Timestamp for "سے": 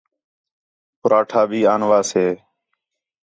2.11-2.25